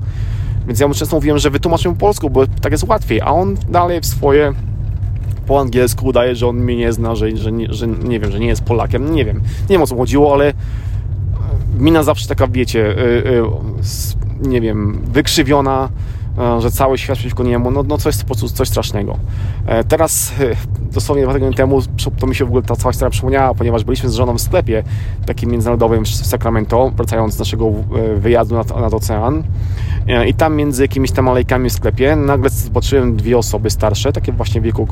Więc 0.67 0.81
ja 0.81 0.89
mu 0.89 0.95
często 0.95 1.17
mówiłem, 1.17 1.39
że 1.39 1.51
wytłumaczę 1.51 1.89
po 1.89 1.95
polsku, 1.95 2.31
bo 2.31 2.47
tak 2.47 2.73
jest 2.73 2.85
łatwiej, 2.85 3.21
a 3.21 3.27
on 3.27 3.57
dalej 3.69 4.01
w 4.01 4.07
swoje 4.07 4.53
po 5.47 5.61
angielsku 5.61 6.07
udaje, 6.07 6.37
że 6.37 6.49
on 6.49 6.57
mnie 6.57 6.77
nie 6.77 6.93
zna, 6.93 7.15
że, 7.15 7.37
że, 7.37 7.53
nie, 7.53 7.73
że 7.73 7.87
nie 7.87 8.21
wiem, 8.21 8.33
że 8.33 8.41
nie 8.41 8.47
jest 8.47 8.65
Polakiem. 8.65 9.15
Nie 9.15 9.25
wiem, 9.25 9.37
nie 9.37 9.69
wiem 9.69 9.83
o 9.83 9.87
co 9.87 9.97
chodziło, 9.97 10.35
ale 10.35 10.53
mina 11.79 12.03
zawsze 12.03 12.29
taka, 12.29 12.49
wiecie, 12.49 12.79
yy, 12.79 13.33
yy, 13.33 13.43
nie 14.43 14.61
wiem, 14.61 15.01
wykrzywiona, 15.05 15.89
yy, 16.39 16.61
że 16.61 16.71
cały 16.71 16.99
świat 16.99 17.19
przeciwko 17.19 17.43
niemu, 17.43 17.71
no, 17.71 17.83
no 17.83 17.99
coś 17.99 18.25
po 18.25 18.35
coś 18.35 18.69
strasznego. 18.69 19.17
E, 19.67 19.85
teraz, 19.85 20.33
e, 20.41 20.93
dosłownie 20.93 21.25
dwa 21.25 21.33
tygodnie 21.33 21.57
temu, 21.57 21.83
to 22.19 22.27
mi 22.27 22.35
się 22.35 22.45
w 22.45 22.49
ogóle 22.49 22.63
ta 22.63 22.77
cała 22.77 22.93
historia 22.93 23.11
przypomniała, 23.11 23.55
ponieważ 23.55 23.85
byliśmy 23.85 24.09
z 24.09 24.15
żoną 24.15 24.35
w 24.35 24.41
sklepie 24.41 24.83
takim 25.27 25.51
międzynarodowym 25.51 26.05
w 26.05 26.09
Sacramento, 26.09 26.93
wracając 26.97 27.35
z 27.35 27.39
naszego 27.39 27.67
e, 27.67 28.17
wyjazdu 28.17 28.55
nad, 28.55 28.81
nad 28.81 28.95
ocean. 28.95 29.43
I 30.27 30.35
tam 30.35 30.57
między 30.57 30.83
jakimiś 30.83 31.11
tam 31.11 31.29
alejkami 31.29 31.71
w 31.71 31.73
sklepie 31.73 32.17
nagle 32.17 32.51
zobaczyłem 32.51 33.17
dwie 33.17 33.39
osoby 33.39 33.71
starsze, 33.71 34.13
takie 34.13 34.33
właśnie 34.33 34.61
w 34.61 34.65
wieku 34.65 34.89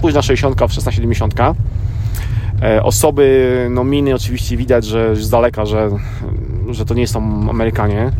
późna 0.00 0.22
60, 0.22 0.60
wczesna 0.68 0.92
70. 0.92 1.34
E, 2.62 2.82
osoby, 2.82 3.66
no 3.70 3.84
miny 3.84 4.14
oczywiście 4.14 4.56
widać, 4.56 4.84
że 4.84 5.16
z 5.16 5.30
daleka, 5.30 5.66
że, 5.66 5.90
że 6.70 6.84
to 6.84 6.94
nie 6.94 7.06
są 7.06 7.50
Amerykanie, 7.50 8.12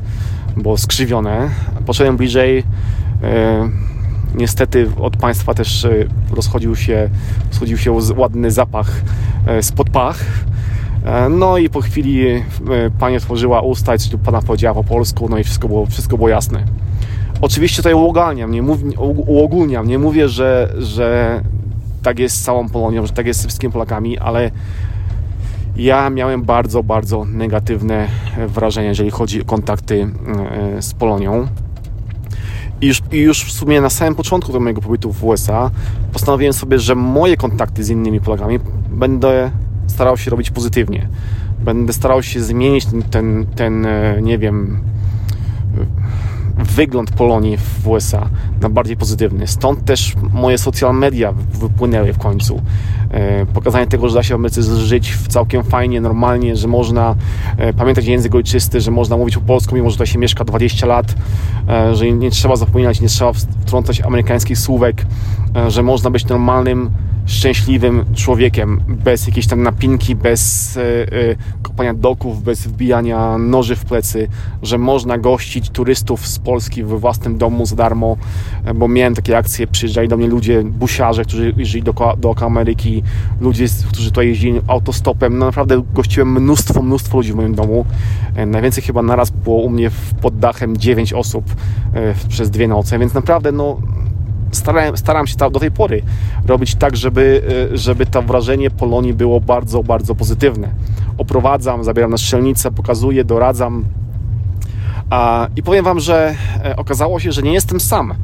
bo 0.57 0.77
skrzywione. 0.77 1.51
Poszedłem 1.87 2.17
bliżej. 2.17 2.65
E, 3.23 3.69
niestety 4.35 4.91
od 5.01 5.17
państwa 5.17 5.55
też 5.55 5.85
e, 5.85 5.91
rozchodził 6.31 6.77
się, 6.77 7.09
rozchodził 7.49 7.79
się 7.79 7.93
ładny 8.17 8.51
zapach 8.51 9.03
spod 9.61 9.91
pach. 9.91 10.25
No 11.31 11.59
i 11.59 11.71
po 11.71 11.81
chwili 11.81 12.45
pani 12.99 13.17
otworzyła 13.17 13.61
usta 13.61 13.95
i 13.95 14.19
pana 14.25 14.43
powiedziała 14.43 14.75
po 14.75 14.85
polsku, 14.85 15.29
no 15.29 15.39
i 15.39 15.45
wszystko 15.45 15.69
było, 15.69 15.87
wszystko 15.87 16.17
było 16.17 16.29
jasne. 16.29 16.65
Oczywiście 17.41 17.77
tutaj 17.77 17.95
uogólniam, 17.95 18.51
nie, 18.51 18.63
mów, 18.63 18.79
uogólniam, 19.27 19.89
nie 19.89 19.99
mówię, 19.99 20.29
że, 20.29 20.75
że 20.79 21.41
tak 22.03 22.19
jest 22.19 22.37
z 22.37 22.43
całą 22.43 22.69
Polonią, 22.69 23.07
że 23.07 23.13
tak 23.13 23.27
jest 23.27 23.41
z 23.41 23.47
wszystkimi 23.47 23.73
Polakami, 23.73 24.19
ale 24.19 24.51
ja 25.77 26.11
miałem 26.11 26.43
bardzo, 26.43 26.83
bardzo 26.83 27.25
negatywne 27.25 28.09
wrażenie, 28.49 28.89
jeżeli 28.89 29.11
chodzi 29.11 29.43
o 29.43 29.45
kontakty 29.45 30.09
z 30.81 30.95
Polonią. 30.95 31.47
I 32.81 32.87
już, 32.87 33.03
I 33.13 33.19
już 33.19 33.45
w 33.45 33.53
sumie 33.53 33.81
na 33.81 33.91
samym 33.91 34.15
początku 34.15 34.53
do 34.53 34.61
mojego 34.61 34.81
pobytu 34.81 35.13
w 35.13 35.25
USA 35.25 35.71
postanowiłem 36.13 36.53
sobie, 36.53 36.79
że 36.79 36.95
moje 36.95 37.37
kontakty 37.37 37.85
z 37.85 37.91
innymi 37.91 38.21
Polakami 38.21 38.59
będę 38.91 39.51
starał 39.87 40.17
się 40.17 40.31
robić 40.31 40.51
pozytywnie. 40.51 41.09
Będę 41.61 41.93
starał 41.93 42.23
się 42.23 42.41
zmienić 42.41 42.87
ten, 42.87 43.03
ten, 43.03 43.47
ten 43.57 43.87
nie 44.23 44.39
wiem, 44.39 44.81
wygląd 46.57 47.11
Polonii 47.11 47.57
w 47.57 47.89
USA 47.89 48.29
na 48.61 48.69
bardziej 48.69 48.97
pozytywny. 48.97 49.47
Stąd 49.47 49.85
też 49.85 50.15
moje 50.33 50.59
social 50.59 50.95
media 50.95 51.33
wypłynęły 51.53 52.13
w 52.13 52.19
końcu. 52.19 52.63
E, 53.11 53.47
pokazanie 53.47 53.87
tego, 53.87 54.09
że 54.09 54.15
da 54.15 54.23
się 54.23 54.35
w 54.35 54.37
Ameryce 54.37 54.63
żyć 54.63 55.19
całkiem 55.29 55.65
fajnie, 55.65 56.01
normalnie, 56.01 56.57
że 56.57 56.69
można 56.69 57.15
e, 57.57 57.73
pamiętać 57.73 58.07
język 58.07 58.35
ojczysty, 58.35 58.81
że 58.81 58.91
można 58.91 59.17
mówić 59.17 59.35
po 59.35 59.41
polsku, 59.41 59.75
mimo 59.75 59.91
że 59.91 59.95
tutaj 59.95 60.07
się 60.07 60.19
mieszka 60.19 60.45
20 60.45 60.87
lat, 60.87 61.15
e, 61.69 61.95
że 61.95 62.13
nie 62.13 62.31
trzeba 62.31 62.57
zapominać, 62.57 63.01
nie 63.01 63.09
trzeba 63.09 63.33
wtrącać 63.33 64.01
amerykańskich 64.01 64.59
słówek, 64.59 65.07
że 65.69 65.83
można 65.83 66.11
być 66.11 66.27
normalnym 66.27 66.91
szczęśliwym 67.27 68.05
człowiekiem, 68.15 68.81
bez 68.89 69.27
jakiejś 69.27 69.47
tam 69.47 69.63
napinki, 69.63 70.15
bez 70.15 70.77
e, 70.77 70.83
e, 70.83 71.37
kopania 71.63 71.95
doków, 71.95 72.43
bez 72.43 72.67
wbijania 72.67 73.39
noży 73.39 73.77
w 73.77 73.85
plecy, 73.85 74.29
że 74.63 74.79
można 74.79 75.19
gościć 75.19 75.71
turystów 75.71 76.27
z 76.27 76.39
Polski 76.39 76.85
we 76.85 76.99
własnym 76.99 77.39
domu 77.39 77.67
za 77.67 77.77
darmo, 77.77 78.17
e, 78.65 78.75
bo 78.75 78.89
miałem 78.89 79.15
takie 79.15 79.39
akcje, 79.39 79.67
przyjeżdżali 79.67 80.09
do 80.09 80.17
mnie 80.17 80.27
ludzie, 80.27 80.65
busiarze, 80.65 81.25
którzy 81.25 81.55
jeździli 81.57 81.83
do, 81.83 81.95
do 82.19 82.35
Ameryki, 82.41 83.03
ludzie, 83.41 83.67
którzy 83.89 84.09
tutaj 84.09 84.29
jeździli 84.29 84.61
autostopem, 84.67 85.39
no 85.39 85.47
naprawdę 85.47 85.83
gościłem 85.95 86.33
mnóstwo, 86.33 86.83
mnóstwo 86.83 87.17
ludzi 87.17 87.33
w 87.33 87.37
moim 87.37 87.55
domu, 87.55 87.85
najwięcej 88.47 88.85
chyba 88.85 89.03
naraz 89.03 89.31
było 89.31 89.57
u 89.57 89.71
mnie 89.71 89.91
pod 90.21 90.39
dachem 90.39 90.77
9 90.77 91.13
osób 91.13 91.45
przez 92.29 92.51
dwie 92.51 92.69
noce, 92.69 92.99
więc 92.99 93.15
naprawdę 93.15 93.53
no 93.53 93.79
starałem, 94.53 94.97
staram 94.97 95.27
się 95.27 95.37
do 95.37 95.61
tej 95.61 95.71
pory 95.71 96.03
robić 96.47 96.75
tak, 96.75 96.97
żeby, 96.97 97.43
y, 97.73 97.79
żeby 97.79 98.07
to 98.07 98.23
wrażenie 98.23 98.71
Polonii 98.71 99.15
było 99.15 99.41
bardzo, 99.41 99.83
bardzo 99.83 100.15
pozytywne. 100.15 100.69
Oprowadzam, 101.19 101.85
zabieram 101.85 102.11
na 102.11 102.19
strzelnicę, 102.19 102.71
pokazuję, 102.71 103.25
doradzam. 103.25 103.85
I 105.57 105.63
powiem 105.63 105.85
Wam, 105.85 106.01
że 106.01 106.35
e, 106.65 106.77
okazało 106.77 107.21
się, 107.21 107.33
że 107.33 107.43
nie 107.43 107.53
jestem 107.53 107.81
sam 107.81 108.15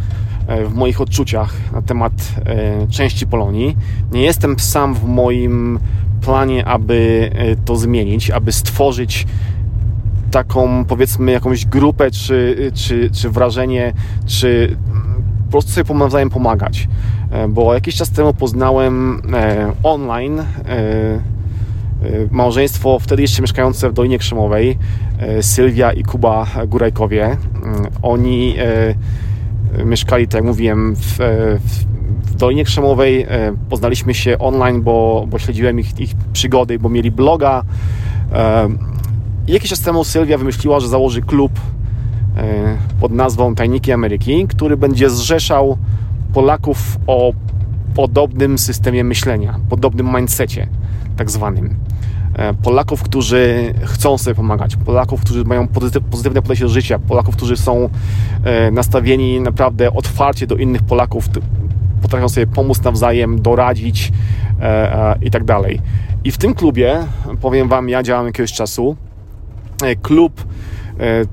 e, 0.47 0.65
w 0.65 0.75
moich 0.75 1.01
odczuciach 1.01 1.55
na 1.73 1.83
temat 1.83 2.13
e, 2.47 2.87
części 2.89 3.27
Polonii. 3.27 3.77
Nie 4.13 4.23
jestem 4.23 4.59
sam 4.59 4.95
w 4.95 5.05
moim 5.05 5.79
planie, 6.21 6.67
aby 6.67 7.31
to 7.65 7.77
zmienić, 7.77 8.31
aby 8.31 8.53
stworzyć 8.53 9.27
taką, 10.31 10.85
powiedzmy, 10.85 11.33
jakąś 11.33 11.67
grupę, 11.67 12.11
czy, 12.11 12.71
czy, 12.75 13.11
czy 13.11 13.31
wrażenie, 13.31 13.93
czy 14.27 14.77
po 15.51 15.53
prostu 15.53 15.71
sobie 15.73 15.95
nawzajem 15.95 16.31
pomagać. 16.31 16.89
E, 17.31 17.49
bo 17.49 17.75
jakiś 17.75 17.97
czas 17.97 18.11
temu 18.11 18.35
poznałem 18.35 19.23
e, 19.35 19.73
online 19.83 20.39
e, 20.39 20.45
małżeństwo 22.31 22.99
wtedy 22.99 23.23
jeszcze 23.23 23.43
mieszkające 23.43 23.91
w 23.91 23.93
Dolinie 23.93 24.19
Krzemowej, 24.19 24.79
Sylwia 25.41 25.93
i 25.93 26.03
Kuba 26.03 26.47
Górajkowie. 26.67 27.37
Oni 28.03 28.55
mieszkali, 29.85 30.29
tak 30.29 30.35
jak 30.35 30.45
mówiłem, 30.45 30.95
w, 30.97 31.19
w 32.25 32.35
Dolinie 32.35 32.65
Krzemowej. 32.65 33.27
Poznaliśmy 33.71 34.15
się 34.15 34.39
online, 34.39 34.83
bo, 34.83 35.27
bo 35.31 35.39
śledziłem 35.39 35.81
ich, 35.81 36.01
ich 36.01 36.11
przygody, 36.33 36.79
bo 36.79 36.89
mieli 36.89 37.11
bloga. 37.11 37.63
I 39.47 39.53
jakiś 39.53 39.71
czas 39.71 39.81
temu 39.81 40.05
Sylwia 40.05 40.39
wymyśliła, 40.39 40.81
że 40.81 40.89
założy 40.89 41.23
klub 41.23 41.53
pod 43.01 43.13
nazwą 43.13 43.55
Tajniki 43.55 43.93
Ameryki, 43.93 44.47
który 44.47 44.77
będzie 44.77 45.11
zrzeszał 45.11 45.79
Polaków 46.33 46.99
o 47.07 47.33
podobnym 47.95 48.59
systemie 48.59 49.05
myślenia, 49.05 49.61
podobnym 49.69 50.07
mindsetie, 50.17 50.67
tak 51.17 51.31
zwanym. 51.31 51.75
E, 52.35 52.55
Polaków, 52.55 53.03
którzy 53.03 53.75
chcą 53.85 54.19
sobie 54.19 54.35
pomagać, 54.35 54.77
Polaków, 54.77 55.21
którzy 55.21 55.45
mają 55.45 55.69
pozytywne 56.11 56.43
podejście 56.43 56.65
do 56.65 56.71
życia, 56.71 56.99
Polaków, 56.99 57.37
którzy 57.37 57.57
są 57.57 57.89
e, 58.45 58.71
nastawieni 58.71 59.41
naprawdę 59.41 59.93
otwarcie 59.93 60.47
do 60.47 60.57
innych 60.57 60.83
Polaków, 60.83 61.29
potrafią 62.03 62.29
sobie 62.29 62.47
pomóc 62.47 62.83
nawzajem, 62.83 63.43
doradzić 63.43 64.13
i 65.23 65.31
tak 65.31 65.45
dalej. 65.45 65.81
I 66.25 66.31
w 66.31 66.39
tym 66.39 66.55
klubie, 66.55 66.99
powiem 67.41 67.69
Wam, 67.69 67.89
ja 67.89 68.03
działam 68.03 68.27
jakiegoś 68.27 68.53
czasu. 68.53 68.97
Klub 70.03 70.33
E, 70.43 70.47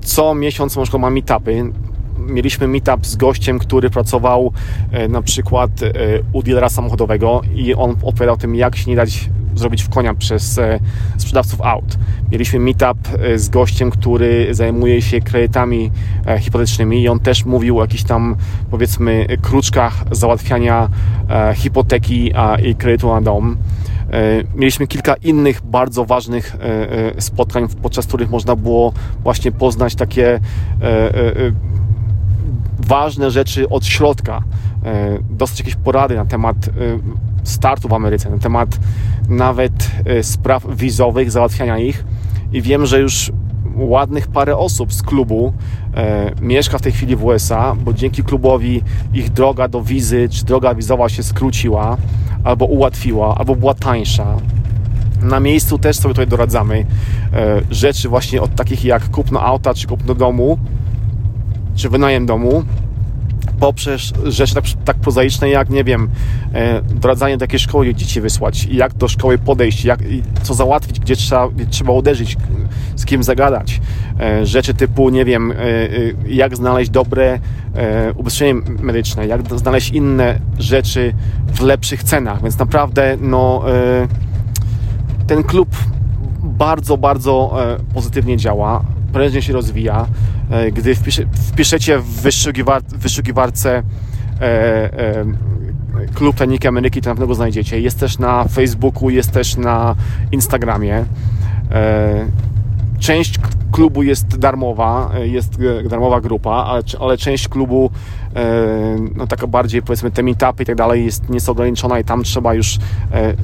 co 0.00 0.34
miesiąc 0.34 0.76
na 0.76 0.82
przykład 0.82 1.02
ma 1.02 1.10
meetupy. 1.10 1.72
Mieliśmy 2.18 2.68
meetup 2.68 3.06
z 3.06 3.16
gościem, 3.16 3.58
który 3.58 3.90
pracował 3.90 4.52
e, 4.92 5.08
na 5.08 5.22
przykład 5.22 5.70
e, 5.82 5.92
u 6.32 6.42
dealera 6.42 6.68
samochodowego 6.68 7.42
i 7.54 7.74
on 7.74 7.96
opowiadał 8.02 8.34
o 8.34 8.38
tym, 8.38 8.54
jak 8.54 8.76
się 8.76 8.90
nie 8.90 8.96
dać 8.96 9.30
zrobić 9.54 9.82
w 9.82 9.88
konia 9.88 10.14
przez 10.14 10.60
sprzedawców 11.18 11.60
aut. 11.60 11.98
Mieliśmy 12.32 12.58
meetup 12.58 12.98
z 13.36 13.48
gościem, 13.48 13.90
który 13.90 14.48
zajmuje 14.50 15.02
się 15.02 15.20
kredytami 15.20 15.90
hipotecznymi 16.40 17.02
i 17.02 17.08
on 17.08 17.20
też 17.20 17.44
mówił 17.44 17.78
o 17.78 17.80
jakichś 17.80 18.02
tam 18.02 18.36
powiedzmy 18.70 19.26
kruczkach 19.42 20.04
załatwiania 20.10 20.88
hipoteki 21.54 22.32
i 22.62 22.74
kredytu 22.74 23.08
na 23.08 23.20
dom. 23.20 23.56
E, 24.12 24.44
mieliśmy 24.54 24.86
kilka 24.86 25.14
innych 25.14 25.60
bardzo 25.64 26.04
ważnych 26.04 26.54
e, 26.54 27.16
e, 27.16 27.20
spotkań, 27.20 27.68
podczas 27.82 28.06
których 28.06 28.30
można 28.30 28.56
było 28.56 28.92
właśnie 29.22 29.52
poznać 29.52 29.94
takie 29.94 30.40
ważne 32.78 33.30
rzeczy 33.30 33.68
od 33.68 33.86
środka, 33.86 34.42
dostać 35.30 35.58
jakieś 35.58 35.74
porady 35.74 36.16
na 36.16 36.24
temat 36.24 36.56
startu 37.44 37.88
w 37.88 37.92
Ameryce, 37.92 38.30
na 38.30 38.38
temat 38.38 38.78
nawet 39.28 39.90
spraw 40.22 40.76
wizowych, 40.76 41.30
załatwiania 41.30 41.78
ich. 41.78 42.04
I 42.52 42.62
wiem, 42.62 42.86
że 42.86 43.00
już 43.00 43.32
ładnych 43.78 44.26
parę 44.26 44.56
osób 44.56 44.92
z 44.92 45.02
klubu 45.02 45.52
e, 45.94 46.30
mieszka 46.40 46.78
w 46.78 46.82
tej 46.82 46.92
chwili 46.92 47.16
w 47.16 47.24
USA, 47.24 47.74
bo 47.84 47.92
dzięki 47.92 48.22
klubowi 48.22 48.82
ich 49.14 49.30
droga 49.30 49.68
do 49.68 49.82
wizy 49.82 50.28
czy 50.30 50.44
droga 50.44 50.74
wizowa 50.74 51.08
się 51.08 51.22
skróciła, 51.22 51.96
albo 52.44 52.64
ułatwiła, 52.64 53.34
albo 53.38 53.56
była 53.56 53.74
tańsza. 53.74 54.36
Na 55.22 55.40
miejscu 55.40 55.78
też 55.78 55.96
sobie 55.96 56.14
tutaj 56.14 56.26
doradzamy 56.26 56.86
e, 57.32 57.60
rzeczy 57.70 58.08
właśnie 58.08 58.42
od 58.42 58.54
takich 58.54 58.84
jak 58.84 59.10
kupno 59.10 59.40
auta, 59.40 59.74
czy 59.74 59.86
kupno 59.86 60.14
domu, 60.14 60.58
czy 61.74 61.88
wynajem 61.88 62.26
domu, 62.26 62.62
poprzez 63.60 64.12
rzeczy 64.24 64.54
tak, 64.54 64.64
tak 64.84 64.96
prozaiczne 64.96 65.48
jak, 65.48 65.70
nie 65.70 65.84
wiem, 65.84 66.08
e, 66.54 66.82
doradzanie 66.82 67.36
do 67.36 67.44
jakiej 67.44 67.58
szkoły 67.58 67.94
dzieci 67.94 68.20
wysłać, 68.20 68.64
jak 68.64 68.94
do 68.94 69.08
szkoły 69.08 69.38
podejść, 69.38 69.84
jak, 69.84 70.00
co 70.42 70.54
załatwić, 70.54 71.00
gdzie 71.00 71.16
trzeba, 71.16 71.48
gdzie 71.48 71.66
trzeba 71.66 71.92
uderzyć, 71.92 72.36
z 72.96 73.04
kim 73.04 73.22
zagadać. 73.22 73.80
E, 74.20 74.46
rzeczy 74.46 74.74
typu, 74.74 75.10
nie 75.10 75.24
wiem, 75.24 75.52
e, 75.52 75.54
jak 76.28 76.56
znaleźć 76.56 76.90
dobre 76.90 77.40
ubezpieczenie 78.16 78.54
medyczne, 78.82 79.26
jak 79.26 79.58
znaleźć 79.58 79.90
inne 79.90 80.40
rzeczy 80.58 81.14
w 81.54 81.60
lepszych 81.60 82.02
cenach, 82.02 82.42
więc 82.42 82.58
naprawdę 82.58 83.16
no, 83.20 83.64
ten 85.26 85.42
klub 85.42 85.68
bardzo, 86.42 86.96
bardzo 86.96 87.56
pozytywnie 87.94 88.36
działa 88.36 88.84
prężnie 89.12 89.42
się 89.42 89.52
rozwija. 89.52 90.06
E, 90.50 90.72
gdy 90.72 90.94
wpisze, 90.94 91.22
wpiszecie 91.52 91.98
w 91.98 92.04
wyszukiwar, 92.04 92.82
wyszukiwarce 92.82 93.82
e, 94.40 94.42
e, 94.42 95.24
klub 96.14 96.36
Tajniki 96.36 96.68
Ameryki, 96.68 97.00
to 97.00 97.10
na 97.10 97.14
pewno 97.14 97.26
go 97.26 97.34
znajdziecie. 97.34 97.80
Jest 97.80 98.00
też 98.00 98.18
na 98.18 98.44
Facebooku, 98.44 99.10
jest 99.10 99.32
też 99.32 99.56
na 99.56 99.94
Instagramie. 100.32 101.04
Część 102.98 103.34
klubu 103.72 104.02
jest 104.02 104.38
darmowa, 104.38 105.10
jest 105.22 105.58
darmowa 105.88 106.20
grupa, 106.20 106.50
ale, 106.50 106.82
ale 107.00 107.16
część 107.16 107.48
klubu, 107.48 107.90
no 109.16 109.26
taka 109.26 109.46
bardziej 109.46 109.82
powiedzmy 109.82 110.10
te 110.10 110.22
meetupy 110.22 110.62
i 110.62 110.66
tak 110.66 110.76
dalej 110.76 111.04
jest 111.04 111.30
nieco 111.30 111.52
ograniczona 111.52 111.98
i 111.98 112.04
tam 112.04 112.22
trzeba 112.22 112.54
już 112.54 112.78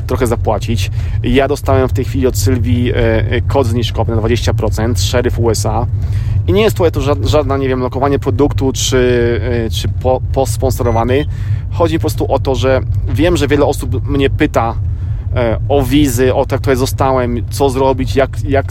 trochę 0.06 0.26
zapłacić. 0.26 0.90
Ja 1.22 1.48
dostałem 1.48 1.88
w 1.88 1.92
tej 1.92 2.04
chwili 2.04 2.26
od 2.26 2.36
Sylwii 2.36 2.92
kod 3.48 3.66
zniżkowy 3.66 4.16
na 4.16 4.22
20%, 4.22 4.96
Sheriff 4.96 5.38
USA 5.38 5.86
i 6.46 6.52
nie 6.52 6.62
jest 6.62 6.76
to 6.76 7.00
żadna, 7.22 7.56
nie 7.56 7.68
wiem, 7.68 7.80
lokowanie 7.80 8.18
produktu 8.18 8.72
czy, 8.72 9.40
czy 9.72 9.88
po, 9.88 10.20
posponsorowany. 10.32 11.26
Chodzi 11.70 11.96
po 11.96 12.00
prostu 12.00 12.32
o 12.32 12.38
to, 12.38 12.54
że 12.54 12.80
wiem, 13.08 13.36
że 13.36 13.48
wiele 13.48 13.64
osób 13.64 14.08
mnie 14.08 14.30
pyta 14.30 14.74
o 15.68 15.82
wizy, 15.82 16.34
o 16.34 16.40
jak 16.40 16.60
tutaj 16.60 16.76
zostałem, 16.76 17.44
co 17.50 17.70
zrobić, 17.70 18.16
jak, 18.16 18.30
jak 18.48 18.66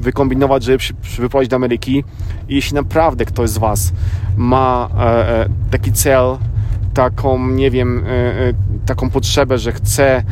wykombinować, 0.00 0.64
żeby 0.64 0.82
się 0.82 0.94
wyprowadzić 1.18 1.50
do 1.50 1.56
Ameryki. 1.56 2.04
I 2.48 2.54
jeśli 2.54 2.74
naprawdę 2.74 3.24
ktoś 3.24 3.50
z 3.50 3.58
Was 3.58 3.92
ma 4.36 4.88
e, 4.98 5.42
e, 5.42 5.48
taki 5.70 5.92
cel, 5.92 6.38
taką, 6.94 7.48
nie 7.48 7.70
wiem, 7.70 8.04
e, 8.06 8.52
taką 8.86 9.10
potrzebę, 9.10 9.58
że 9.58 9.72
chce 9.72 10.22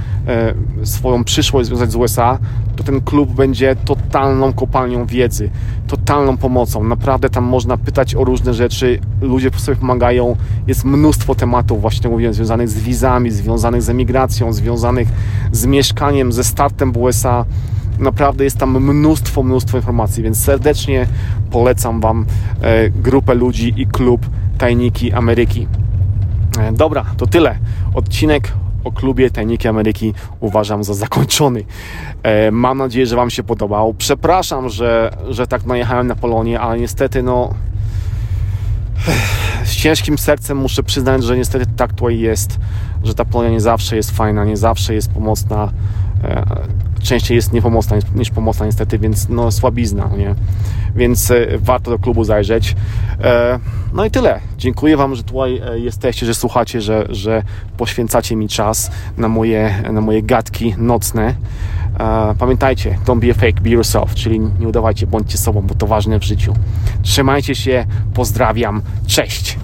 swoją 0.82 1.24
przyszłość 1.24 1.68
związać 1.68 1.92
z 1.92 1.94
USA, 1.94 2.38
to 2.76 2.84
ten 2.84 3.00
klub 3.00 3.30
będzie 3.30 3.76
totalną 3.76 4.52
kopalnią 4.52 5.06
wiedzy, 5.06 5.50
totalną 5.86 6.36
pomocą. 6.36 6.84
Naprawdę 6.84 7.30
tam 7.30 7.44
można 7.44 7.76
pytać 7.76 8.14
o 8.14 8.24
różne 8.24 8.54
rzeczy, 8.54 9.00
ludzie 9.20 9.50
sobie 9.56 9.76
pomagają. 9.76 10.36
Jest 10.66 10.84
mnóstwo 10.84 11.34
tematów, 11.34 11.80
właśnie 11.80 12.10
mówiłem, 12.10 12.34
związanych 12.34 12.68
z 12.68 12.78
wizami, 12.78 13.30
związanych 13.30 13.82
z 13.82 13.90
emigracją, 13.90 14.52
związanych 14.52 15.08
z 15.52 15.66
mieszkaniem, 15.66 16.32
ze 16.32 16.44
startem 16.44 16.92
w 16.92 16.96
USA. 16.96 17.44
Naprawdę 17.98 18.44
jest 18.44 18.58
tam 18.58 18.84
mnóstwo, 18.84 19.42
mnóstwo 19.42 19.76
informacji, 19.76 20.22
więc 20.22 20.44
serdecznie 20.44 21.06
polecam 21.50 22.00
Wam 22.00 22.26
e, 22.60 22.90
grupę 22.90 23.34
ludzi 23.34 23.74
i 23.76 23.86
klub 23.86 24.26
Tajniki 24.58 25.12
Ameryki. 25.12 25.66
E, 26.60 26.72
dobra, 26.72 27.04
to 27.16 27.26
tyle. 27.26 27.58
Odcinek 27.94 28.52
o 28.84 28.92
klubie 28.92 29.30
Tajniki 29.30 29.68
Ameryki 29.68 30.14
uważam 30.40 30.84
za 30.84 30.94
zakończony. 30.94 31.64
E, 32.22 32.50
mam 32.50 32.78
nadzieję, 32.78 33.06
że 33.06 33.16
Wam 33.16 33.30
się 33.30 33.42
podobał. 33.42 33.94
Przepraszam, 33.94 34.68
że, 34.68 35.10
że 35.28 35.46
tak 35.46 35.66
najechałem 35.66 36.06
na 36.06 36.16
Polonię, 36.16 36.60
ale 36.60 36.80
niestety 36.80 37.22
no 37.22 37.54
z 39.64 39.76
ciężkim 39.76 40.18
sercem 40.18 40.58
muszę 40.58 40.82
przyznać, 40.82 41.24
że 41.24 41.36
niestety 41.36 41.66
tak 41.76 41.92
tutaj 41.92 42.18
jest, 42.18 42.58
że 43.04 43.14
ta 43.14 43.24
Polonia 43.24 43.50
nie 43.50 43.60
zawsze 43.60 43.96
jest 43.96 44.10
fajna, 44.10 44.44
nie 44.44 44.56
zawsze 44.56 44.94
jest 44.94 45.12
pomocna 45.12 45.72
częściej 47.02 47.36
jest 47.36 47.52
niepomocna 47.52 47.96
niż 48.14 48.30
pomocna 48.30 48.66
niestety, 48.66 48.98
więc 48.98 49.28
no 49.28 49.50
słabizna, 49.50 50.10
nie? 50.18 50.34
Więc 50.96 51.30
e, 51.30 51.46
warto 51.58 51.90
do 51.90 51.98
klubu 51.98 52.24
zajrzeć. 52.24 52.76
E, 53.20 53.58
no 53.92 54.04
i 54.04 54.10
tyle. 54.10 54.40
Dziękuję 54.58 54.96
Wam, 54.96 55.14
że 55.14 55.22
tutaj 55.22 55.60
e, 55.64 55.78
jesteście, 55.78 56.26
że 56.26 56.34
słuchacie, 56.34 56.80
że, 56.80 57.06
że 57.10 57.42
poświęcacie 57.76 58.36
mi 58.36 58.48
czas 58.48 58.90
na 59.16 59.28
moje, 59.28 59.82
na 59.92 60.00
moje 60.00 60.22
gadki 60.22 60.74
nocne. 60.78 61.34
Pamiętajcie, 62.38 62.98
don't 63.06 63.20
be 63.20 63.30
a 63.30 63.34
fake, 63.34 63.60
be 63.60 63.70
yourself, 63.70 64.14
czyli 64.14 64.40
nie 64.40 64.68
udawajcie, 64.68 65.06
bądźcie 65.06 65.38
sobą, 65.38 65.60
bo 65.62 65.74
to 65.74 65.86
ważne 65.86 66.18
w 66.18 66.24
życiu. 66.24 66.54
Trzymajcie 67.02 67.54
się, 67.54 67.86
pozdrawiam, 68.14 68.82
cześć! 69.06 69.58